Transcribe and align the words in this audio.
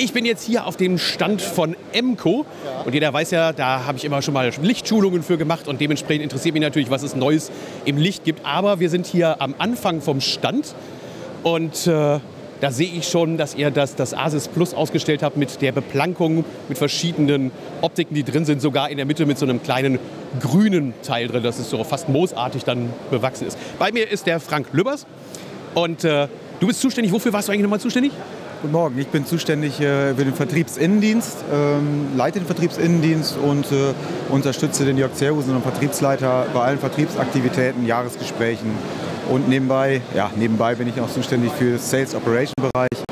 Ich 0.00 0.12
bin 0.12 0.24
jetzt 0.24 0.44
hier 0.44 0.64
auf 0.64 0.76
dem 0.76 0.96
Stand 0.96 1.42
von 1.42 1.74
Emco 1.92 2.46
und 2.84 2.94
jeder 2.94 3.12
weiß 3.12 3.32
ja, 3.32 3.52
da 3.52 3.84
habe 3.84 3.98
ich 3.98 4.04
immer 4.04 4.22
schon 4.22 4.32
mal 4.32 4.52
Lichtschulungen 4.62 5.24
für 5.24 5.36
gemacht 5.36 5.66
und 5.66 5.80
dementsprechend 5.80 6.22
interessiert 6.22 6.54
mich 6.54 6.62
natürlich, 6.62 6.88
was 6.88 7.02
es 7.02 7.16
Neues 7.16 7.50
im 7.84 7.96
Licht 7.96 8.22
gibt. 8.22 8.46
Aber 8.46 8.78
wir 8.78 8.90
sind 8.90 9.06
hier 9.06 9.42
am 9.42 9.56
Anfang 9.58 10.00
vom 10.00 10.20
Stand 10.20 10.76
und 11.42 11.88
äh, 11.88 12.20
da 12.60 12.70
sehe 12.70 12.88
ich 12.88 13.08
schon, 13.08 13.38
dass 13.38 13.56
ihr 13.56 13.72
das, 13.72 13.96
das 13.96 14.14
Asis 14.14 14.46
Plus 14.46 14.72
ausgestellt 14.72 15.24
habt 15.24 15.36
mit 15.36 15.60
der 15.62 15.72
Beplankung, 15.72 16.44
mit 16.68 16.78
verschiedenen 16.78 17.50
Optiken, 17.80 18.14
die 18.14 18.22
drin 18.22 18.44
sind, 18.44 18.62
sogar 18.62 18.90
in 18.90 18.98
der 18.98 19.06
Mitte 19.06 19.26
mit 19.26 19.36
so 19.36 19.46
einem 19.46 19.60
kleinen 19.64 19.98
grünen 20.38 20.94
Teil 21.02 21.26
drin, 21.26 21.42
das 21.42 21.58
ist 21.58 21.70
so 21.70 21.82
fast 21.82 22.08
moosartig 22.08 22.62
dann 22.62 22.90
bewachsen 23.10 23.48
ist. 23.48 23.58
Bei 23.80 23.90
mir 23.90 24.08
ist 24.08 24.28
der 24.28 24.38
Frank 24.38 24.68
Lübbers 24.70 25.06
und 25.74 26.04
äh, 26.04 26.28
du 26.60 26.68
bist 26.68 26.80
zuständig. 26.80 27.12
Wofür 27.12 27.32
warst 27.32 27.48
du 27.48 27.52
eigentlich 27.52 27.64
nochmal 27.64 27.80
zuständig? 27.80 28.12
Guten 28.60 28.72
Morgen, 28.72 28.98
ich 28.98 29.06
bin 29.06 29.24
zuständig 29.24 29.80
äh, 29.80 30.16
für 30.16 30.24
den 30.24 30.34
Vertriebsinnendienst, 30.34 31.44
ähm, 31.52 32.08
leite 32.16 32.40
den 32.40 32.46
Vertriebsinnendienst 32.46 33.36
und 33.36 33.70
äh, 33.70 33.94
unterstütze 34.30 34.84
den 34.84 34.98
Jörg 34.98 35.14
Zerhusen, 35.14 35.54
unseren 35.54 35.62
Vertriebsleiter, 35.62 36.46
bei 36.52 36.60
allen 36.62 36.80
Vertriebsaktivitäten, 36.80 37.86
Jahresgesprächen. 37.86 38.72
Und 39.30 39.48
nebenbei, 39.48 40.00
ja, 40.12 40.32
nebenbei 40.34 40.74
bin 40.74 40.88
ich 40.88 41.00
auch 41.00 41.08
zuständig 41.08 41.52
für 41.52 41.66
den 41.66 41.78
Sales 41.78 42.16
Operation 42.16 42.54
Bereich, 42.72 43.04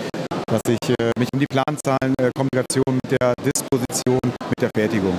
dass 0.46 0.62
ich 0.68 0.90
äh, 0.98 1.12
mich 1.16 1.28
um 1.32 1.38
die 1.38 1.46
Planzahlen, 1.46 2.14
Kommunikation 2.34 2.98
mit 3.04 3.20
der 3.20 3.34
Disposition, 3.44 4.18
mit 4.24 4.60
der 4.60 4.70
Fertigung. 4.74 5.14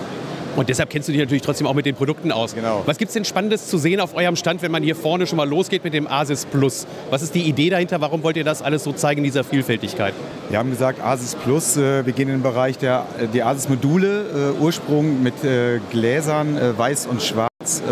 Und 0.58 0.70
deshalb 0.70 0.90
kennst 0.90 1.08
du 1.08 1.12
dich 1.12 1.22
natürlich 1.22 1.44
trotzdem 1.44 1.68
auch 1.68 1.76
mit 1.76 1.86
den 1.86 1.94
Produkten 1.94 2.32
aus. 2.32 2.56
Genau. 2.56 2.82
Was 2.88 2.98
gibt 2.98 3.10
es 3.10 3.14
denn 3.14 3.26
Spannendes 3.26 3.68
zu 3.68 3.78
sehen 3.78 4.00
auf 4.00 4.16
eurem 4.16 4.36
Stand, 4.36 4.64
wenn 4.64 4.72
man 4.72 4.82
hier 4.82 4.96
vorne 4.96 5.28
schon 5.28 5.38
mal 5.38 5.48
losgeht 5.48 5.84
mit 5.84 5.94
dem 5.94 6.08
Asis 6.08 6.48
Plus? 6.48 6.88
Was 7.12 7.22
ist 7.22 7.36
die 7.36 7.44
Idee 7.44 7.70
dahinter? 7.70 8.02
Warum 8.02 8.24
wollt 8.24 8.38
ihr 8.38 8.44
das 8.44 8.64
alles 8.64 8.84
so 8.84 8.92
zeigen 8.92 9.20
in 9.20 9.26
dieser 9.26 9.44
Vielfältigkeit? 9.44 10.16
Wir 10.50 10.58
haben 10.58 10.72
gesagt, 10.72 11.00
Asis 11.00 11.36
Plus, 11.36 11.78
äh, 11.78 12.04
wir 12.08 12.14
gehen 12.14 12.28
in 12.28 12.38
den 12.38 12.42
Bereich 12.42 12.80
der 12.80 13.06
die 13.34 13.44
Asis-Module, 13.44 14.54
äh, 14.58 14.62
Ursprung 14.62 15.22
mit 15.22 15.44
äh, 15.44 15.80
Gläsern, 15.91 16.58
äh, 16.58 16.76
weiß 16.76 17.05
und 17.05 17.21
schwarz. 17.21 17.84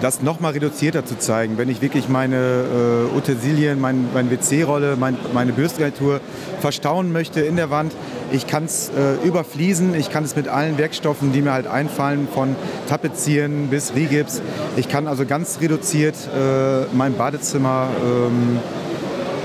Das 0.00 0.22
nochmal 0.22 0.52
reduzierter 0.52 1.06
zu 1.06 1.18
zeigen, 1.18 1.56
wenn 1.56 1.70
ich 1.70 1.80
wirklich 1.80 2.08
meine 2.08 2.36
äh, 2.36 3.16
Utensilien, 3.16 3.80
mein, 3.80 4.08
meine 4.12 4.30
WC-Rolle, 4.30 4.96
mein, 4.98 5.16
meine 5.32 5.52
Bürstengarnitur 5.52 6.20
verstauen 6.60 7.12
möchte 7.12 7.40
in 7.40 7.56
der 7.56 7.70
Wand. 7.70 7.92
Ich 8.30 8.46
kann 8.46 8.64
es 8.64 8.90
äh, 8.90 9.26
überfließen, 9.26 9.94
ich 9.94 10.10
kann 10.10 10.24
es 10.24 10.36
mit 10.36 10.48
allen 10.48 10.76
Werkstoffen, 10.76 11.32
die 11.32 11.40
mir 11.40 11.52
halt 11.52 11.66
einfallen, 11.66 12.28
von 12.32 12.56
Tapezieren 12.88 13.68
bis 13.68 13.94
Rigips. 13.94 14.42
Ich 14.76 14.88
kann 14.88 15.06
also 15.06 15.24
ganz 15.24 15.60
reduziert 15.60 16.14
äh, 16.14 16.94
mein 16.94 17.14
Badezimmer 17.14 17.88
ähm, 18.04 18.58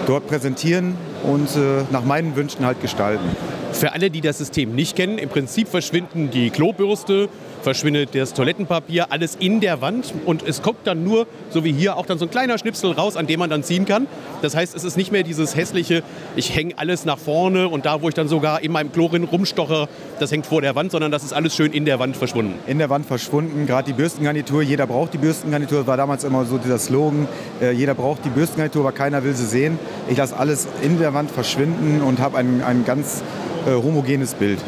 dort 0.06 0.28
präsentieren 0.28 0.98
und 1.24 1.56
äh, 1.56 1.84
nach 1.92 2.04
meinen 2.04 2.36
Wünschen 2.36 2.66
halt 2.66 2.82
gestalten. 2.82 3.26
Für 3.74 3.94
alle, 3.94 4.10
die 4.10 4.22
das 4.22 4.38
System 4.38 4.76
nicht 4.76 4.96
kennen, 4.96 5.18
im 5.18 5.30
Prinzip 5.30 5.68
verschwinden 5.68 6.30
die 6.30 6.50
Klobürste, 6.50 7.30
verschwindet 7.62 8.16
das 8.16 8.34
Toilettenpapier, 8.34 9.12
alles 9.12 9.36
in 9.40 9.60
der 9.60 9.82
Wand 9.82 10.14
und 10.26 10.44
es 10.48 10.62
kommt 10.62 10.80
dann 10.86 11.04
nur, 11.04 11.28
so 11.50 11.64
wie 11.64 11.72
hier, 11.72 11.96
auch 11.96 12.06
dann 12.06 12.18
so 12.18 12.26
ein 12.26 12.32
kleiner 12.32 12.58
Schnipsel 12.58 12.92
raus, 12.92 13.16
an 13.16 13.28
dem 13.28 13.40
man 13.40 13.50
dann 13.50 13.64
ziehen 13.64 13.86
kann. 13.86 14.08
Das 14.42 14.56
heißt, 14.56 14.76
es 14.76 14.84
ist 14.84 14.98
nicht 14.98 15.12
mehr 15.12 15.24
dieses 15.24 15.56
hässliche, 15.56 16.04
ich 16.36 16.56
hänge 16.56 16.74
alles 16.78 17.06
nach 17.06 17.18
vorne 17.18 17.70
und 17.70 17.86
da, 17.86 18.02
wo 18.02 18.10
ich 18.10 18.16
dann 18.16 18.28
sogar 18.28 18.62
in 18.62 18.72
meinem 18.72 18.92
Chlorin 18.92 19.24
rumstoche, 19.24 19.88
das 20.20 20.32
hängt 20.32 20.46
vor 20.46 20.62
der 20.62 20.76
Wand, 20.76 20.92
sondern 20.92 21.12
das 21.12 21.24
ist 21.24 21.34
alles 21.34 21.56
schön 21.56 21.72
in 21.72 21.86
der 21.86 22.00
Wand 22.00 22.18
verschwunden. 22.18 22.56
In 22.68 22.80
der 22.80 22.90
Wand 22.90 23.06
verschwunden, 23.06 23.68
gerade 23.68 23.88
die 23.88 23.94
Bürstengarnitur, 23.94 24.62
jeder 24.62 24.88
braucht 24.88 25.14
die 25.14 25.18
Bürstengarnitur, 25.18 25.88
war 25.88 25.98
damals 25.98 26.24
immer 26.24 26.46
so 26.46 26.58
dieser 26.58 26.80
Slogan, 26.80 27.28
äh, 27.62 27.72
jeder 27.72 27.94
braucht 27.94 28.26
die 28.26 28.30
Bürstengarnitur, 28.30 28.82
aber 28.82 28.92
keiner 28.92 29.24
will 29.24 29.34
sie 29.34 29.46
sehen. 29.46 29.80
Ich 30.10 30.18
lasse 30.18 30.36
alles 30.36 30.68
in 30.82 31.00
der 31.00 31.11
Wand 31.14 31.32
verschwinden 31.32 32.02
und 32.02 32.20
habe 32.20 32.38
ein, 32.38 32.64
ein 32.64 32.86
ganz 32.86 33.24
äh, 33.66 33.72
homogenes 33.72 34.34
Bild. 34.34 34.60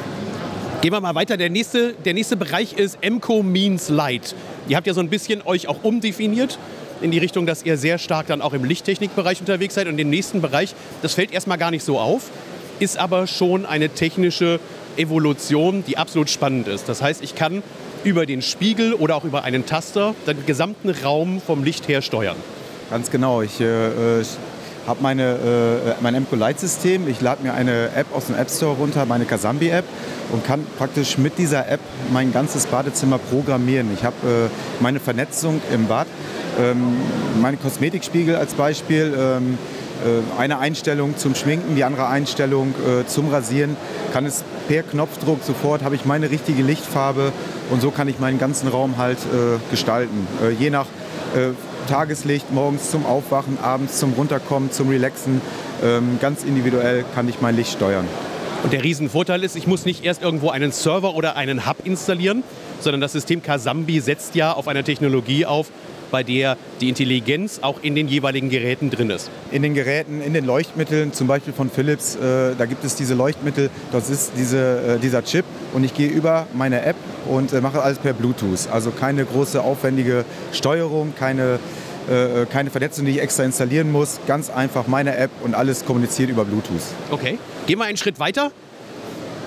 Gehen 0.81 0.91
wir 0.91 0.99
mal 0.99 1.15
weiter. 1.15 1.37
Der 1.37 1.49
nächste, 1.49 1.93
der 1.93 2.13
nächste 2.13 2.35
Bereich 2.35 2.73
ist 2.73 2.97
Emco 3.01 3.41
Means 3.41 3.89
Light. 3.89 4.35
Ihr 4.67 4.75
habt 4.75 4.85
ja 4.85 4.93
so 4.93 4.99
ein 4.99 5.09
bisschen 5.09 5.41
euch 5.45 5.67
auch 5.67 5.83
umdefiniert 5.83 6.59
in 7.01 7.11
die 7.11 7.19
Richtung, 7.19 7.45
dass 7.45 7.63
ihr 7.63 7.77
sehr 7.77 7.97
stark 7.97 8.27
dann 8.27 8.41
auch 8.41 8.53
im 8.53 8.63
Lichttechnikbereich 8.63 9.39
unterwegs 9.39 9.75
seid. 9.75 9.87
Und 9.87 9.97
den 9.97 10.09
nächsten 10.09 10.41
Bereich, 10.41 10.75
das 11.01 11.13
fällt 11.13 11.31
erstmal 11.31 11.57
gar 11.57 11.71
nicht 11.71 11.83
so 11.83 11.99
auf, 11.99 12.29
ist 12.79 12.97
aber 12.97 13.27
schon 13.27 13.65
eine 13.65 13.89
technische 13.89 14.59
Evolution, 14.97 15.83
die 15.87 15.97
absolut 15.97 16.29
spannend 16.29 16.67
ist. 16.67 16.89
Das 16.89 17.01
heißt, 17.01 17.23
ich 17.23 17.35
kann 17.35 17.63
über 18.03 18.25
den 18.25 18.41
Spiegel 18.41 18.93
oder 18.93 19.15
auch 19.15 19.23
über 19.23 19.43
einen 19.43 19.65
Taster 19.65 20.15
den 20.27 20.45
gesamten 20.45 20.89
Raum 20.89 21.41
vom 21.41 21.63
Licht 21.63 21.87
her 21.87 22.01
steuern. 22.01 22.35
Ganz 22.89 23.09
genau. 23.09 23.41
Ich 23.41 23.59
äh, 23.61 24.19
äh 24.19 24.25
habe 24.87 25.01
meine, 25.01 25.23
äh, 25.23 26.01
mein 26.01 26.15
MCO 26.15 26.35
Light 26.35 26.59
System. 26.59 27.07
Ich 27.07 27.21
lade 27.21 27.43
mir 27.43 27.53
eine 27.53 27.89
App 27.95 28.07
aus 28.13 28.25
dem 28.27 28.35
App 28.35 28.49
Store 28.49 28.75
runter, 28.75 29.05
meine 29.05 29.25
Kasambi 29.25 29.69
App 29.69 29.85
und 30.31 30.45
kann 30.45 30.65
praktisch 30.77 31.17
mit 31.17 31.37
dieser 31.37 31.69
App 31.69 31.79
mein 32.11 32.33
ganzes 32.33 32.65
Badezimmer 32.65 33.17
programmieren. 33.17 33.93
Ich 33.93 34.03
habe 34.03 34.49
äh, 34.49 34.83
meine 34.83 34.99
Vernetzung 34.99 35.61
im 35.73 35.87
Bad, 35.87 36.07
ähm, 36.59 36.97
meine 37.41 37.57
Kosmetikspiegel 37.57 38.35
als 38.35 38.53
Beispiel, 38.53 39.13
ähm, 39.17 39.57
äh, 40.03 40.39
eine 40.39 40.59
Einstellung 40.59 41.17
zum 41.17 41.35
Schminken, 41.35 41.75
die 41.75 41.83
andere 41.83 42.07
Einstellung 42.07 42.73
äh, 42.85 43.05
zum 43.07 43.29
Rasieren, 43.29 43.77
kann 44.11 44.25
es 44.25 44.43
per 44.67 44.83
Knopfdruck 44.83 45.43
sofort, 45.43 45.83
habe 45.83 45.95
ich 45.95 46.05
meine 46.05 46.29
richtige 46.29 46.63
Lichtfarbe 46.63 47.31
und 47.69 47.81
so 47.81 47.91
kann 47.91 48.07
ich 48.07 48.19
meinen 48.19 48.39
ganzen 48.39 48.67
Raum 48.67 48.97
halt 48.97 49.19
äh, 49.19 49.59
gestalten. 49.71 50.27
Äh, 50.43 50.51
je 50.51 50.69
nach 50.69 50.87
Tageslicht, 51.87 52.51
morgens 52.51 52.91
zum 52.91 53.05
Aufwachen, 53.05 53.57
abends 53.61 53.99
zum 53.99 54.13
Runterkommen, 54.13 54.71
zum 54.71 54.89
Relaxen. 54.89 55.41
Ähm, 55.83 56.17
ganz 56.21 56.43
individuell 56.43 57.05
kann 57.15 57.27
ich 57.29 57.41
mein 57.41 57.55
Licht 57.55 57.73
steuern. 57.73 58.07
Und 58.63 58.71
der 58.71 58.83
Riesenvorteil 58.83 59.43
ist, 59.43 59.55
ich 59.57 59.67
muss 59.67 59.85
nicht 59.85 60.05
erst 60.05 60.21
irgendwo 60.21 60.49
einen 60.49 60.71
Server 60.71 61.15
oder 61.15 61.35
einen 61.35 61.67
Hub 61.67 61.77
installieren, 61.83 62.43
sondern 62.79 63.01
das 63.01 63.11
System 63.11 63.43
Kasambi 63.43 63.99
setzt 63.99 64.35
ja 64.35 64.53
auf 64.53 64.67
einer 64.67 64.83
Technologie 64.83 65.45
auf, 65.45 65.69
bei 66.13 66.21
der 66.21 66.57
die 66.79 66.89
Intelligenz 66.89 67.59
auch 67.63 67.81
in 67.81 67.95
den 67.95 68.07
jeweiligen 68.07 68.51
Geräten 68.51 68.91
drin 68.91 69.09
ist. 69.09 69.31
In 69.51 69.63
den 69.63 69.73
Geräten, 69.73 70.21
in 70.21 70.35
den 70.35 70.45
Leuchtmitteln, 70.45 71.11
zum 71.11 71.25
Beispiel 71.25 71.53
von 71.53 71.71
Philips, 71.71 72.15
äh, 72.15 72.53
da 72.55 72.65
gibt 72.67 72.85
es 72.85 72.95
diese 72.95 73.15
Leuchtmittel, 73.15 73.71
das 73.91 74.11
ist 74.11 74.33
diese, 74.37 74.97
äh, 74.97 74.99
dieser 74.99 75.23
Chip 75.23 75.43
und 75.73 75.83
ich 75.83 75.95
gehe 75.95 76.07
über 76.07 76.45
meine 76.53 76.83
App 76.85 76.95
und 77.27 77.51
äh, 77.51 77.61
mache 77.61 77.81
alles 77.81 77.97
per 77.97 78.13
Bluetooth. 78.13 78.69
Also 78.71 78.91
keine 78.91 79.25
große 79.25 79.59
aufwendige 79.59 80.23
Steuerung, 80.51 81.15
keine, 81.17 81.57
äh, 82.07 82.45
keine 82.45 82.69
Vernetzung, 82.69 83.05
die 83.05 83.13
ich 83.13 83.19
extra 83.19 83.43
installieren 83.43 83.91
muss. 83.91 84.19
Ganz 84.27 84.51
einfach 84.51 84.85
meine 84.85 85.17
App 85.17 85.31
und 85.43 85.55
alles 85.55 85.83
kommuniziert 85.83 86.29
über 86.29 86.45
Bluetooth. 86.45 86.83
Okay, 87.09 87.39
gehen 87.65 87.79
wir 87.79 87.85
einen 87.85 87.97
Schritt 87.97 88.19
weiter. 88.19 88.51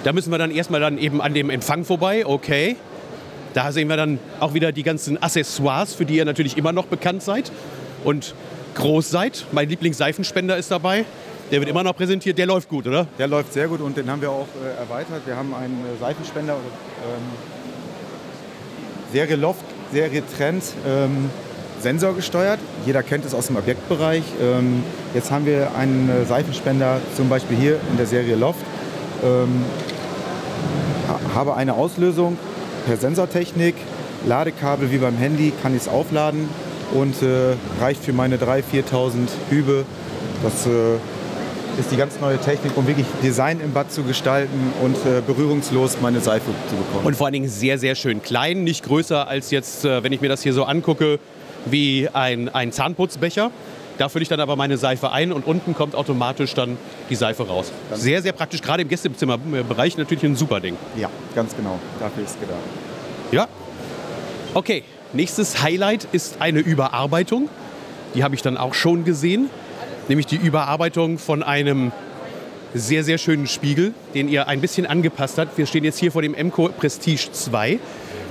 Da 0.02 0.12
müssen 0.12 0.32
wir 0.32 0.38
dann 0.38 0.50
erstmal 0.50 0.80
dann 0.80 0.98
eben 0.98 1.20
an 1.20 1.32
dem 1.32 1.48
Empfang 1.48 1.84
vorbei. 1.84 2.26
Okay. 2.26 2.74
Da 3.56 3.72
sehen 3.72 3.88
wir 3.88 3.96
dann 3.96 4.18
auch 4.38 4.52
wieder 4.52 4.70
die 4.70 4.82
ganzen 4.82 5.16
Accessoires, 5.22 5.94
für 5.94 6.04
die 6.04 6.16
ihr 6.16 6.26
natürlich 6.26 6.58
immer 6.58 6.72
noch 6.72 6.84
bekannt 6.84 7.22
seid 7.22 7.50
und 8.04 8.34
groß 8.74 9.08
seid. 9.08 9.46
Mein 9.50 9.66
Lieblingsseifenspender 9.70 10.58
ist 10.58 10.70
dabei. 10.70 11.06
Der 11.50 11.60
wird 11.60 11.70
immer 11.70 11.82
noch 11.82 11.96
präsentiert. 11.96 12.36
Der 12.36 12.44
läuft 12.44 12.68
gut, 12.68 12.86
oder? 12.86 13.06
Der 13.18 13.28
läuft 13.28 13.54
sehr 13.54 13.66
gut 13.66 13.80
und 13.80 13.96
den 13.96 14.10
haben 14.10 14.20
wir 14.20 14.28
auch 14.28 14.46
äh, 14.62 14.78
erweitert. 14.78 15.22
Wir 15.24 15.36
haben 15.36 15.54
einen 15.54 15.86
äh, 15.86 15.98
Seifenspender, 15.98 16.52
ähm, 16.52 17.22
Serie 19.10 19.36
Loft, 19.36 19.64
Serie 19.90 20.22
Trend, 20.36 20.62
ähm, 20.86 21.30
Sensor 21.80 22.14
gesteuert. 22.14 22.58
Jeder 22.84 23.02
kennt 23.02 23.24
es 23.24 23.32
aus 23.32 23.46
dem 23.46 23.56
Objektbereich. 23.56 24.24
Ähm, 24.38 24.82
jetzt 25.14 25.30
haben 25.30 25.46
wir 25.46 25.74
einen 25.74 26.10
äh, 26.10 26.26
Seifenspender, 26.26 27.00
zum 27.16 27.30
Beispiel 27.30 27.56
hier 27.56 27.80
in 27.90 27.96
der 27.96 28.06
Serie 28.06 28.36
Loft. 28.36 28.60
Ähm, 29.24 29.64
habe 31.34 31.54
eine 31.54 31.72
Auslösung, 31.72 32.36
per 32.86 32.96
Sensortechnik, 32.96 33.74
Ladekabel 34.26 34.90
wie 34.92 34.98
beim 34.98 35.16
Handy, 35.16 35.52
kann 35.60 35.74
ich 35.74 35.82
es 35.82 35.88
aufladen 35.88 36.48
und 36.94 37.20
äh, 37.20 37.56
reicht 37.80 38.02
für 38.02 38.12
meine 38.12 38.36
3.000, 38.36 38.62
4.000 38.90 39.12
Hübe. 39.50 39.84
Das 40.42 40.66
äh, 40.66 40.94
ist 41.80 41.90
die 41.90 41.96
ganz 41.96 42.20
neue 42.20 42.38
Technik, 42.38 42.76
um 42.76 42.86
wirklich 42.86 43.06
Design 43.22 43.60
im 43.60 43.72
Bad 43.72 43.90
zu 43.90 44.04
gestalten 44.04 44.72
und 44.82 44.94
äh, 45.04 45.20
berührungslos 45.26 45.98
meine 46.00 46.20
Seife 46.20 46.46
zu 46.70 46.76
bekommen. 46.76 47.04
Und 47.04 47.16
vor 47.16 47.26
allen 47.26 47.34
Dingen 47.34 47.48
sehr, 47.48 47.78
sehr 47.78 47.96
schön 47.96 48.22
klein, 48.22 48.62
nicht 48.62 48.84
größer 48.84 49.26
als 49.26 49.50
jetzt, 49.50 49.84
äh, 49.84 50.04
wenn 50.04 50.12
ich 50.12 50.20
mir 50.20 50.28
das 50.28 50.42
hier 50.42 50.52
so 50.52 50.64
angucke, 50.64 51.18
wie 51.66 52.08
ein, 52.12 52.48
ein 52.48 52.70
Zahnputzbecher. 52.70 53.50
Da 53.98 54.08
fülle 54.08 54.22
ich 54.22 54.28
dann 54.28 54.40
aber 54.40 54.56
meine 54.56 54.76
Seife 54.76 55.10
ein 55.10 55.32
und 55.32 55.46
unten 55.46 55.74
kommt 55.74 55.94
automatisch 55.94 56.54
dann 56.54 56.76
die 57.08 57.14
Seife 57.14 57.46
raus. 57.46 57.72
Sehr, 57.94 58.20
sehr 58.22 58.32
praktisch, 58.32 58.60
gerade 58.60 58.82
im 58.82 58.88
Gästezimmerbereich 58.88 59.96
natürlich 59.96 60.24
ein 60.24 60.36
super 60.36 60.60
Ding. 60.60 60.76
Ja, 60.96 61.08
ganz 61.34 61.56
genau. 61.56 61.78
Dafür 61.98 62.24
ist 62.24 62.34
es 62.34 62.40
gedacht. 62.40 62.58
Ja. 63.32 63.48
Okay, 64.54 64.84
nächstes 65.12 65.62
Highlight 65.62 66.08
ist 66.12 66.36
eine 66.40 66.60
Überarbeitung. 66.60 67.48
Die 68.14 68.22
habe 68.22 68.34
ich 68.34 68.42
dann 68.42 68.56
auch 68.56 68.74
schon 68.74 69.04
gesehen. 69.04 69.50
Nämlich 70.08 70.26
die 70.26 70.36
Überarbeitung 70.36 71.18
von 71.18 71.42
einem 71.42 71.92
sehr, 72.74 73.02
sehr 73.02 73.18
schönen 73.18 73.46
Spiegel, 73.46 73.94
den 74.14 74.28
ihr 74.28 74.48
ein 74.48 74.60
bisschen 74.60 74.86
angepasst 74.86 75.38
habt. 75.38 75.56
Wir 75.56 75.66
stehen 75.66 75.84
jetzt 75.84 75.98
hier 75.98 76.12
vor 76.12 76.22
dem 76.22 76.32
MCO 76.32 76.68
Prestige 76.68 77.32
2. 77.32 77.78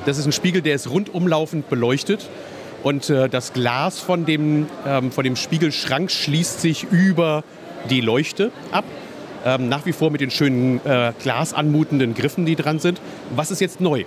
Das 0.06 0.18
ist 0.18 0.26
ein 0.26 0.32
Spiegel, 0.32 0.62
der 0.62 0.76
ist 0.76 0.90
rundumlaufend 0.90 1.70
beleuchtet 1.70 2.30
und 2.86 3.10
äh, 3.10 3.28
das 3.30 3.52
Glas 3.52 4.00
von 4.00 4.28
dem, 4.28 4.68
ähm, 4.86 5.12
von 5.12 5.24
dem 5.24 5.36
Spiegelschrank 5.36 6.12
schließt 6.12 6.62
sich 6.62 6.84
über 6.84 7.44
die 7.90 8.00
Leuchte 8.00 8.52
ab. 8.72 8.86
ähm, 9.44 9.70
nach 9.70 9.88
wie 9.88 9.92
vor 9.92 10.12
mit 10.12 10.22
den 10.22 10.30
schönen 10.30 10.86
äh, 10.86 11.12
glasanmutenden 11.20 12.14
Griffen, 12.14 12.46
die 12.46 12.56
dran 12.56 12.78
sind. 12.80 13.02
Was 13.36 13.50
ist 13.50 13.60
jetzt 13.60 13.82
neu? 13.82 14.06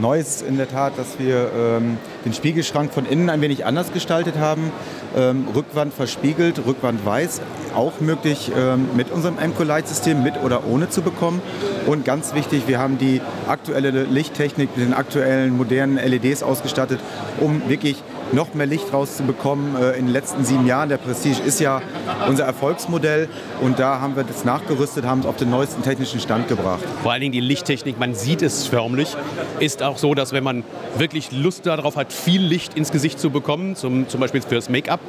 Neu 0.00 0.18
ist 0.18 0.42
in 0.42 0.56
der 0.56 0.68
Tat, 0.68 0.98
dass 0.98 1.18
wir 1.18 1.50
ähm, 1.54 1.98
den 2.24 2.32
Spiegelschrank 2.32 2.92
von 2.92 3.06
innen 3.06 3.28
ein 3.30 3.40
wenig 3.42 3.64
anders 3.64 3.92
gestaltet 3.92 4.36
haben. 4.38 4.72
Ähm, 5.16 5.46
Rückwand 5.54 5.94
verspiegelt, 5.94 6.60
Rückwand 6.66 7.04
weiß, 7.06 7.40
auch 7.74 8.00
möglich 8.00 8.52
ähm, 8.54 8.88
mit 8.96 9.10
unserem 9.10 9.36
MCO-Light-System, 9.36 10.22
mit 10.22 10.34
oder 10.42 10.66
ohne 10.66 10.90
zu 10.90 11.00
bekommen. 11.00 11.40
Und 11.86 12.04
ganz 12.04 12.34
wichtig, 12.34 12.64
wir 12.66 12.78
haben 12.78 12.98
die 12.98 13.22
aktuelle 13.48 14.04
Lichttechnik 14.04 14.76
mit 14.76 14.86
den 14.86 14.92
aktuellen 14.92 15.56
modernen 15.56 15.96
LEDs 15.96 16.42
ausgestattet, 16.42 17.00
um 17.40 17.66
wirklich 17.68 18.02
noch 18.32 18.54
mehr 18.54 18.66
Licht 18.66 18.92
rauszubekommen 18.92 19.76
äh, 19.76 19.92
in 19.92 20.06
den 20.06 20.12
letzten 20.12 20.44
sieben 20.44 20.66
Jahren. 20.66 20.88
Der 20.88 20.96
Prestige 20.96 21.40
ist 21.42 21.60
ja 21.60 21.82
unser 22.28 22.44
Erfolgsmodell 22.44 23.28
und 23.60 23.78
da 23.78 24.00
haben 24.00 24.16
wir 24.16 24.24
das 24.24 24.44
nachgerüstet, 24.44 25.04
haben 25.04 25.20
es 25.20 25.26
auf 25.26 25.36
den 25.36 25.50
neuesten 25.50 25.82
technischen 25.82 26.20
Stand 26.20 26.48
gebracht. 26.48 26.84
Vor 27.02 27.12
allen 27.12 27.20
Dingen 27.20 27.32
die 27.32 27.40
Lichttechnik, 27.40 27.98
man 27.98 28.14
sieht 28.14 28.42
es 28.42 28.66
förmlich, 28.66 29.16
ist 29.60 29.82
auch 29.82 29.98
so, 29.98 30.14
dass 30.14 30.32
wenn 30.32 30.44
man 30.44 30.64
wirklich 30.98 31.32
Lust 31.32 31.66
darauf 31.66 31.96
hat, 31.96 32.12
viel 32.12 32.42
Licht 32.42 32.74
ins 32.74 32.92
Gesicht 32.92 33.20
zu 33.20 33.30
bekommen, 33.30 33.76
zum, 33.76 34.08
zum 34.08 34.20
Beispiel 34.20 34.42
fürs 34.42 34.68
Make-up, 34.68 35.00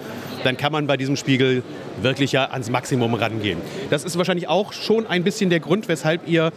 dann 0.44 0.58
kann 0.58 0.72
man 0.72 0.88
bei 0.88 0.98
diesem 0.98 1.16
Spiegel 1.16 1.64
wirklich 2.02 2.32
ja 2.32 2.46
ans 2.46 2.70
Maximum 2.70 3.14
rangehen. 3.14 3.60
Das 3.90 4.04
ist 4.04 4.18
wahrscheinlich 4.18 4.48
auch 4.48 4.74
schon 4.74 5.08
ein 5.08 5.24
bisschen 5.24 5.50
der 5.50 5.60
Grund, 5.60 5.88
weshalb 5.88 6.28
ihr 6.28 6.52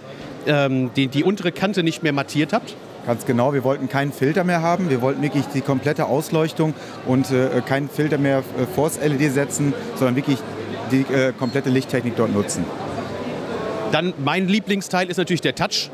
ähm, 0.46 0.90
die, 0.94 1.08
die 1.08 1.24
untere 1.24 1.52
Kante 1.52 1.82
nicht 1.82 2.02
mehr 2.02 2.12
mattiert 2.12 2.52
habt. 2.52 2.76
Ganz 3.06 3.24
genau, 3.24 3.54
wir 3.54 3.64
wollten 3.64 3.88
keinen 3.88 4.12
Filter 4.12 4.44
mehr 4.44 4.60
haben. 4.62 4.90
Wir 4.90 5.00
wollten 5.00 5.22
wirklich 5.22 5.46
die 5.46 5.62
komplette 5.62 6.06
Ausleuchtung 6.06 6.74
und 7.06 7.30
äh, 7.30 7.62
keinen 7.66 7.88
Filter 7.88 8.18
mehr 8.18 8.38
äh, 8.38 8.66
vors 8.74 8.98
LED 9.00 9.32
setzen, 9.32 9.72
sondern 9.96 10.16
wirklich 10.16 10.38
die 10.90 11.00
äh, 11.12 11.32
komplette 11.32 11.70
Lichttechnik 11.70 12.16
dort 12.16 12.32
nutzen. 12.32 12.64
Dann 13.90 14.12
mein 14.22 14.48
Lieblingsteil 14.48 15.08
ist 15.08 15.16
natürlich 15.16 15.40
der 15.40 15.54
Touch. 15.54 15.90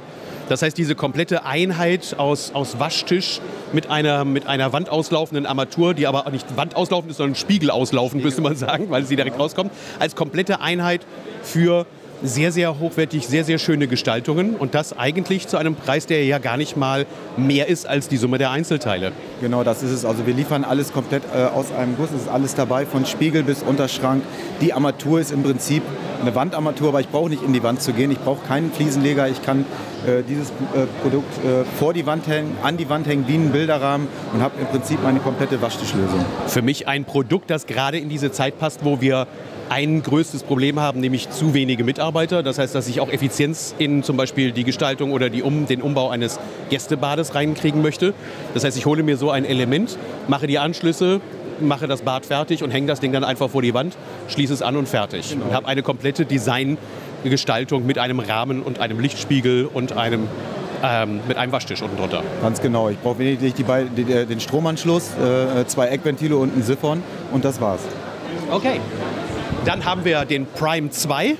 Das 0.49 0.63
heißt, 0.63 0.79
diese 0.79 0.95
komplette 0.95 1.45
Einheit 1.45 2.17
aus, 2.19 2.53
aus 2.55 2.79
Waschtisch 2.79 3.41
mit 3.73 3.91
einer, 3.91 4.25
mit 4.25 4.47
einer 4.47 4.73
wandauslaufenden 4.73 5.45
Armatur, 5.45 5.93
die 5.95 6.07
aber 6.07 6.31
nicht 6.31 6.57
wandauslaufend 6.57 7.11
ist, 7.11 7.17
sondern 7.17 7.35
spiegelauslaufend, 7.35 8.23
müsste 8.23 8.43
man 8.43 8.55
sagen, 8.57 8.91
weil 8.91 9.05
sie 9.05 9.17
direkt 9.17 9.39
rauskommt, 9.39 9.73
als 9.99 10.15
komplette 10.15 10.61
Einheit 10.61 11.01
für 11.43 11.87
sehr, 12.23 12.53
sehr 12.53 12.79
hochwertig, 12.79 13.27
sehr, 13.27 13.45
sehr 13.45 13.59
schöne 13.59 13.87
Gestaltungen 13.87 14.55
und 14.57 14.75
das 14.75 14.97
eigentlich 14.97 15.49
zu 15.49 15.57
einem 15.57 15.75
Preis, 15.75 16.07
der 16.07 16.25
ja 16.25 16.39
gar 16.39 16.57
nicht 16.57 16.77
mal 16.77 17.07
mehr 17.37 17.69
ist 17.69 17.87
als 17.87 18.09
die 18.09 18.17
Summe 18.17 18.39
der 18.39 18.51
Einzelteile. 18.51 19.13
Genau, 19.41 19.65
das 19.65 19.83
ist 19.83 19.91
es. 19.91 20.05
Also 20.05 20.27
wir 20.27 20.35
liefern 20.35 20.65
alles 20.65 20.93
komplett 20.93 21.23
äh, 21.35 21.45
aus 21.45 21.73
einem 21.73 21.97
Guss. 21.97 22.11
Es 22.11 22.23
ist 22.23 22.29
alles 22.29 22.55
dabei, 22.55 22.87
von 22.87 23.07
Spiegel 23.07 23.43
bis 23.43 23.63
Unterschrank. 23.63 24.23
Die 24.61 24.73
Armatur 24.73 25.21
ist 25.21 25.33
im 25.33 25.43
Prinzip 25.43 25.83
eine 26.21 26.35
Wandarmatur, 26.35 26.89
aber 26.89 27.01
ich 27.01 27.09
brauche 27.09 27.31
nicht 27.31 27.43
in 27.43 27.53
die 27.53 27.63
Wand 27.63 27.83
zu 27.83 27.93
gehen. 27.93 28.11
Ich 28.11 28.19
brauche 28.19 28.47
keinen 28.47 28.73
Fliesenleger. 28.73 29.29
Ich 29.29 29.43
kann 29.43 29.65
äh, 30.07 30.23
dieses 30.29 30.51
äh, 30.51 30.87
Produkt 31.03 31.33
äh, 31.45 31.65
vor 31.79 31.93
die 31.93 32.07
Wand 32.07 32.27
hängen, 32.27 32.57
an 32.63 32.77
die 32.77 32.89
Wand 32.89 33.07
hängen, 33.07 33.25
wie 33.27 33.35
einen 33.35 33.53
Bilderrahmen 33.53 34.09
und 34.33 34.43
habe 34.43 34.55
im 34.61 34.67
Prinzip 34.67 35.03
meine 35.03 35.21
komplette 35.21 35.61
Waschtischlösung. 35.61 36.25
Für 36.47 36.63
mich 36.63 36.89
ein 36.89 37.05
Produkt, 37.05 37.51
das 37.51 37.67
gerade 37.67 37.99
in 37.99 38.09
diese 38.09 38.33
Zeit 38.33 38.59
passt, 38.59 38.85
wo 38.85 39.01
wir 39.01 39.27
ein 39.69 40.03
größtes 40.03 40.43
Problem 40.43 40.81
haben, 40.81 41.01
nämlich 41.01 41.31
zu 41.31 41.55
wenige 41.55 41.85
Mitarbeiter. 41.85 42.43
Das 42.43 42.59
heißt, 42.59 42.75
dass 42.75 42.89
ich 42.89 43.01
auch 43.01 43.09
Effizienz 43.09 43.75
in 43.79 44.03
zum 44.03 44.17
Beispiel 44.17 44.53
die 44.53 44.65
Gestaltung 44.65 45.13
oder 45.13 45.31
die 45.31 45.43
um, 45.43 45.67
den 45.67 45.83
Umbau 45.83 46.09
eines 46.09 46.39
Gästebades 46.71 47.35
reinkriegen 47.35 47.83
möchte. 47.83 48.15
Das 48.55 48.65
heißt, 48.65 48.77
ich 48.77 48.87
hole 48.87 49.03
mir 49.03 49.17
so 49.17 49.31
ein 49.31 49.45
Element, 49.45 49.99
mache 50.29 50.47
die 50.47 50.59
Anschlüsse, 50.59 51.21
mache 51.61 51.87
das 51.87 52.03
Bad 52.03 52.27
fertig 52.27 52.63
und 52.63 52.71
hänge 52.71 52.87
das 52.87 53.01
Ding 53.01 53.13
dann 53.13 53.25
einfach 53.25 53.51
vor 53.51 53.63
die 53.63 53.75
Wand, 53.75 53.97
schließe 54.29 54.53
es 54.53 54.63
an 54.63 54.77
und 54.77 54.89
fertig. 54.89 55.31
Genau. 55.31 55.47
Und 55.47 55.55
habe 55.55 55.67
eine 55.67 55.83
komplette 55.83 56.25
Designgestaltung 56.25 57.87
mit 57.87 57.99
einem 57.99 58.21
Rahmen 58.21 58.63
und 58.63 58.81
einem 58.81 59.01
Lichtspiegel 59.01 59.67
und 59.73 59.93
einem 59.93 60.29
ähm, 60.83 61.21
mit 61.27 61.37
einem 61.37 61.53
Waschtisch 61.53 61.83
unten 61.83 61.97
drunter. 61.97 62.23
Ganz 62.43 62.61
genau. 62.61 62.89
Ich 62.91 62.99
brauche 62.99 63.23
lediglich 63.23 63.55
die, 63.55 64.05
den 64.05 64.41
Stromanschluss, 64.41 65.11
äh, 65.17 65.67
zwei 65.67 65.89
Eckventile 65.89 66.37
und 66.37 66.57
ein 66.57 66.63
Siphon 66.63 67.03
und 67.33 67.45
das 67.45 67.61
war's. 67.61 67.81
Okay. 68.51 68.81
Dann 69.65 69.85
haben 69.85 70.05
wir 70.05 70.25
den 70.25 70.47
Prime 70.47 70.91
2, 70.91 71.37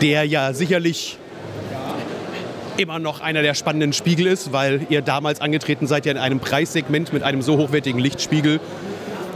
der 0.00 0.24
ja 0.24 0.52
sicherlich 0.52 1.18
immer 2.76 2.98
noch 2.98 3.20
einer 3.20 3.42
der 3.42 3.54
spannenden 3.54 3.92
Spiegel 3.92 4.26
ist, 4.26 4.52
weil 4.52 4.86
ihr 4.88 5.02
damals 5.02 5.40
angetreten 5.40 5.86
seid 5.86 6.06
ja 6.06 6.12
in 6.12 6.18
einem 6.18 6.40
Preissegment 6.40 7.12
mit 7.12 7.22
einem 7.22 7.42
so 7.42 7.56
hochwertigen 7.56 8.00
Lichtspiegel. 8.00 8.60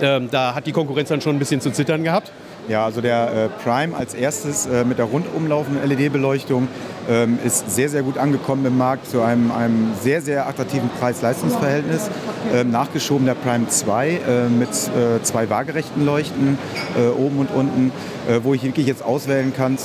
Ähm, 0.02 0.28
da 0.30 0.54
hat 0.54 0.66
die 0.66 0.72
Konkurrenz 0.72 1.08
dann 1.08 1.20
schon 1.20 1.36
ein 1.36 1.38
bisschen 1.38 1.60
zu 1.60 1.70
zittern 1.70 2.04
gehabt. 2.04 2.32
Ja, 2.68 2.84
also 2.84 3.00
der 3.00 3.32
äh, 3.32 3.62
Prime 3.62 3.96
als 3.96 4.12
erstes 4.12 4.66
äh, 4.66 4.84
mit 4.84 4.98
der 4.98 5.04
rundumlaufenden 5.04 5.88
LED-Beleuchtung 5.88 6.66
ähm, 7.08 7.38
ist 7.44 7.70
sehr, 7.70 7.88
sehr 7.88 8.02
gut 8.02 8.18
angekommen 8.18 8.66
im 8.66 8.76
Markt 8.76 9.08
zu 9.08 9.22
einem, 9.22 9.52
einem 9.52 9.92
sehr, 10.02 10.20
sehr 10.20 10.48
attraktiven 10.48 10.90
Preis-Leistungs-Verhältnis. 10.98 12.10
Ähm, 12.52 12.72
nachgeschoben 12.72 13.24
der 13.24 13.34
Prime 13.34 13.68
2 13.68 14.08
äh, 14.08 14.48
mit 14.48 14.68
äh, 14.68 15.22
zwei 15.22 15.48
waagerechten 15.48 16.04
Leuchten 16.04 16.58
äh, 16.98 17.08
oben 17.08 17.38
und 17.38 17.50
unten, 17.52 17.92
äh, 18.28 18.40
wo 18.42 18.52
ich 18.52 18.64
wirklich 18.64 18.88
jetzt 18.88 19.04
auswählen 19.04 19.52
kann, 19.54 19.78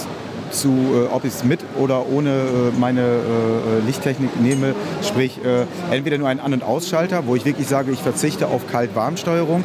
zu, 0.51 0.69
äh, 0.69 1.13
ob 1.13 1.25
ich 1.25 1.33
es 1.33 1.43
mit 1.43 1.59
oder 1.79 2.07
ohne 2.07 2.29
äh, 2.29 2.79
meine 2.79 3.01
äh, 3.01 3.85
Lichttechnik 3.85 4.39
nehme. 4.41 4.75
Sprich, 5.01 5.39
entweder 5.89 6.17
nur 6.17 6.27
einen 6.27 6.39
An- 6.39 6.53
und 6.53 6.63
Ausschalter, 6.63 7.23
wo 7.25 7.35
ich 7.35 7.45
wirklich 7.45 7.67
sage, 7.67 7.91
ich 7.91 7.99
verzichte 7.99 8.47
auf 8.47 8.67
Kalt-Warm-Steuerung, 8.71 9.63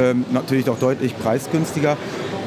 ähm, 0.00 0.24
natürlich 0.32 0.64
doch 0.64 0.78
deutlich 0.78 1.18
preisgünstiger. 1.18 1.96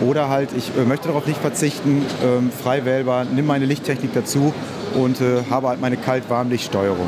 Oder 0.01 0.29
halt, 0.29 0.49
ich 0.57 0.71
äh, 0.77 0.85
möchte 0.85 1.09
darauf 1.09 1.27
nicht 1.27 1.39
verzichten, 1.39 2.05
ähm, 2.23 2.49
frei 2.51 2.85
wählbar, 2.85 3.25
nimm 3.25 3.45
meine 3.45 3.65
Lichttechnik 3.65 4.13
dazu 4.13 4.53
und 4.95 5.21
äh, 5.21 5.43
habe 5.49 5.67
halt 5.67 5.79
meine 5.79 5.97
Kalt-Warm-Lichtsteuerung. 5.97 7.07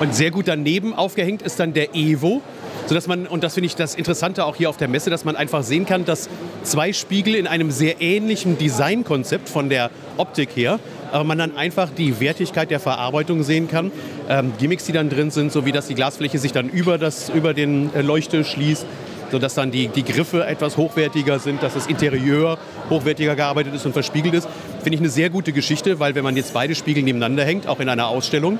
Und 0.00 0.14
sehr 0.14 0.30
gut 0.30 0.46
daneben 0.48 0.94
aufgehängt 0.94 1.42
ist 1.42 1.60
dann 1.60 1.74
der 1.74 1.94
Evo, 1.94 2.40
sodass 2.86 3.06
man, 3.06 3.26
und 3.26 3.44
das 3.44 3.54
finde 3.54 3.66
ich 3.66 3.76
das 3.76 3.94
Interessante 3.94 4.44
auch 4.44 4.56
hier 4.56 4.68
auf 4.68 4.76
der 4.76 4.88
Messe, 4.88 5.10
dass 5.10 5.24
man 5.24 5.36
einfach 5.36 5.62
sehen 5.62 5.86
kann, 5.86 6.04
dass 6.04 6.28
zwei 6.62 6.92
Spiegel 6.92 7.34
in 7.34 7.46
einem 7.46 7.70
sehr 7.70 8.00
ähnlichen 8.00 8.58
Designkonzept 8.58 9.48
von 9.48 9.68
der 9.68 9.90
Optik 10.16 10.50
her, 10.54 10.78
aber 11.12 11.24
man 11.24 11.38
dann 11.38 11.56
einfach 11.56 11.90
die 11.90 12.20
Wertigkeit 12.20 12.70
der 12.70 12.80
Verarbeitung 12.80 13.42
sehen 13.42 13.68
kann. 13.68 13.90
Ähm, 14.28 14.52
Gimmicks, 14.58 14.84
die 14.84 14.92
dann 14.92 15.10
drin 15.10 15.30
sind, 15.30 15.52
so 15.52 15.66
wie 15.66 15.72
dass 15.72 15.88
die 15.88 15.94
Glasfläche 15.94 16.38
sich 16.38 16.52
dann 16.52 16.68
über, 16.68 16.98
das, 16.98 17.30
über 17.30 17.54
den 17.54 17.94
äh, 17.94 18.02
Leuchte 18.02 18.44
schließt, 18.44 18.86
sodass 19.30 19.54
dann 19.54 19.70
die, 19.70 19.88
die 19.88 20.04
Griffe 20.04 20.44
etwas 20.46 20.76
hochwertiger 20.76 21.38
sind, 21.38 21.62
dass 21.62 21.74
das 21.74 21.86
Interieur 21.86 22.58
hochwertiger 22.88 23.36
gearbeitet 23.36 23.74
ist 23.74 23.86
und 23.86 23.92
verspiegelt 23.92 24.34
ist. 24.34 24.48
Finde 24.82 24.94
ich 24.94 25.00
eine 25.00 25.10
sehr 25.10 25.30
gute 25.30 25.52
Geschichte, 25.52 26.00
weil 26.00 26.14
wenn 26.14 26.24
man 26.24 26.36
jetzt 26.36 26.52
beide 26.52 26.74
Spiegel 26.74 27.02
nebeneinander 27.02 27.44
hängt, 27.44 27.66
auch 27.66 27.80
in 27.80 27.88
einer 27.88 28.08
Ausstellung, 28.08 28.58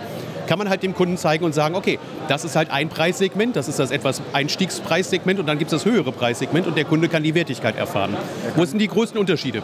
kann 0.51 0.59
man 0.59 0.69
halt 0.69 0.83
dem 0.83 0.97
Kunden 0.97 1.17
zeigen 1.17 1.45
und 1.45 1.55
sagen, 1.55 1.77
okay, 1.77 2.01
das 2.27 2.45
ist 2.45 2.57
halt 2.57 2.73
ein 2.73 2.89
Preissegment, 2.89 3.55
das 3.55 3.69
ist 3.69 3.79
das 3.79 3.93
etwas 3.93 4.21
Einstiegspreissegment 4.33 5.39
und 5.39 5.47
dann 5.47 5.61
gibt 5.61 5.73
es 5.73 5.81
das 5.81 5.89
höhere 5.89 6.11
Preissegment 6.11 6.67
und 6.67 6.77
der 6.77 6.85
Kunde 6.85 7.09
kann 7.09 7.23
die 7.23 7.37
Wertigkeit 7.37 7.77
erfahren. 7.77 8.17
Wo 8.57 8.65
sind 8.65 8.81
die 8.81 8.89
größten 8.89 9.17
Unterschiede? 9.17 9.63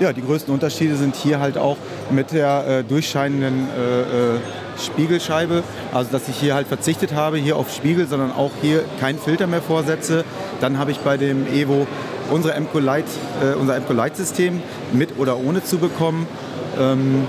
Ja, 0.00 0.12
die 0.12 0.20
größten 0.20 0.52
Unterschiede 0.52 0.96
sind 0.96 1.16
hier 1.16 1.40
halt 1.40 1.56
auch 1.56 1.78
mit 2.10 2.32
der 2.32 2.66
äh, 2.66 2.84
durchscheinenden 2.84 3.68
äh, 3.70 4.00
äh 4.02 4.40
Spiegelscheibe. 4.78 5.64
Also 5.94 6.12
dass 6.12 6.28
ich 6.28 6.36
hier 6.36 6.54
halt 6.54 6.68
verzichtet 6.68 7.14
habe, 7.14 7.38
hier 7.38 7.56
auf 7.56 7.74
Spiegel, 7.74 8.06
sondern 8.06 8.30
auch 8.30 8.52
hier 8.60 8.84
keinen 9.00 9.18
Filter 9.18 9.46
mehr 9.46 9.62
vorsetze. 9.62 10.26
Dann 10.60 10.78
habe 10.78 10.90
ich 10.90 10.98
bei 10.98 11.16
dem 11.16 11.46
Evo 11.46 11.86
unsere 12.30 12.60
MCO 12.60 12.80
Light, 12.80 13.06
äh, 13.42 13.54
unser 13.54 13.80
MCO 13.80 13.94
Light 13.94 14.14
System 14.14 14.62
mit 14.92 15.18
oder 15.18 15.38
ohne 15.38 15.64
zu 15.64 15.78
bekommen. 15.78 16.26
Ähm, 16.78 17.26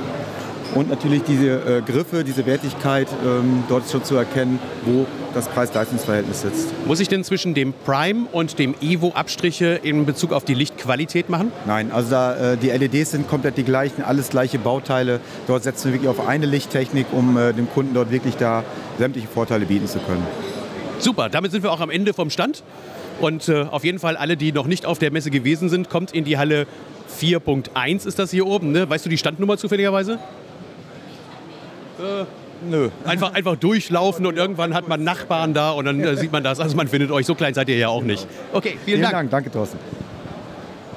und 0.75 0.89
natürlich 0.89 1.23
diese 1.23 1.49
äh, 1.49 1.81
Griffe, 1.81 2.23
diese 2.23 2.45
Wertigkeit, 2.45 3.07
ähm, 3.25 3.63
dort 3.67 3.89
schon 3.89 4.03
zu 4.03 4.15
erkennen, 4.15 4.59
wo 4.85 5.05
das 5.33 5.47
Preis-Leistungs-Verhältnis 5.47 6.41
sitzt. 6.41 6.67
Muss 6.85 6.99
ich 6.99 7.07
denn 7.07 7.23
zwischen 7.23 7.53
dem 7.53 7.73
Prime 7.85 8.27
und 8.31 8.59
dem 8.59 8.75
Evo 8.81 9.11
Abstriche 9.13 9.79
in 9.81 10.05
Bezug 10.05 10.31
auf 10.31 10.45
die 10.45 10.53
Lichtqualität 10.53 11.29
machen? 11.29 11.51
Nein, 11.65 11.91
also 11.91 12.11
da, 12.11 12.53
äh, 12.53 12.57
die 12.57 12.69
LEDs 12.69 13.11
sind 13.11 13.27
komplett 13.27 13.57
die 13.57 13.63
gleichen, 13.63 14.03
alles 14.03 14.29
gleiche 14.29 14.59
Bauteile. 14.59 15.19
Dort 15.47 15.63
setzen 15.63 15.85
wir 15.85 15.93
wirklich 15.93 16.09
auf 16.09 16.27
eine 16.27 16.45
Lichttechnik, 16.45 17.07
um 17.11 17.37
äh, 17.37 17.53
dem 17.53 17.69
Kunden 17.69 17.93
dort 17.93 18.11
wirklich 18.11 18.35
da 18.35 18.63
sämtliche 18.97 19.27
Vorteile 19.27 19.65
bieten 19.65 19.87
zu 19.87 19.99
können. 19.99 20.25
Super, 20.99 21.29
damit 21.29 21.51
sind 21.51 21.63
wir 21.63 21.71
auch 21.71 21.81
am 21.81 21.89
Ende 21.89 22.13
vom 22.13 22.29
Stand. 22.29 22.63
Und 23.21 23.49
äh, 23.49 23.63
auf 23.63 23.83
jeden 23.83 23.99
Fall 23.99 24.15
alle, 24.15 24.37
die 24.37 24.51
noch 24.51 24.67
nicht 24.67 24.85
auf 24.85 24.99
der 24.99 25.11
Messe 25.11 25.29
gewesen 25.29 25.69
sind, 25.69 25.89
kommt 25.89 26.11
in 26.11 26.23
die 26.23 26.37
Halle 26.37 26.67
4.1 27.19 28.07
ist 28.07 28.19
das 28.19 28.31
hier 28.31 28.45
oben. 28.45 28.71
Ne? 28.71 28.89
Weißt 28.89 29.05
du 29.05 29.09
die 29.09 29.17
Standnummer 29.17 29.57
zufälligerweise? 29.57 30.19
Äh, 31.99 32.25
nö. 32.69 32.89
Einfach, 33.05 33.33
einfach 33.33 33.55
durchlaufen 33.55 34.25
und 34.25 34.37
irgendwann 34.37 34.73
hat 34.73 34.87
man 34.87 35.03
Nachbarn 35.03 35.53
da 35.53 35.71
und 35.71 35.85
dann 35.85 35.99
äh, 36.01 36.15
sieht 36.15 36.31
man 36.31 36.43
das. 36.43 36.59
Also 36.59 36.75
man 36.75 36.87
findet 36.87 37.11
euch, 37.11 37.25
so 37.25 37.35
klein 37.35 37.53
seid 37.53 37.69
ihr 37.69 37.77
ja 37.77 37.89
auch 37.89 38.03
nicht. 38.03 38.27
Okay, 38.53 38.69
vielen, 38.69 38.79
vielen 38.85 39.01
Dank. 39.01 39.13
Dank. 39.13 39.31
Danke, 39.31 39.51
Thorsten. 39.51 39.77